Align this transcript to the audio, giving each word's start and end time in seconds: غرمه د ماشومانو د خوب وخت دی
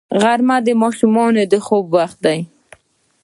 غرمه 0.21 0.57
د 0.65 0.67
ماشومانو 0.81 1.41
د 1.51 1.53
خوب 1.65 1.85
وخت 1.97 2.17
دی 2.25 2.39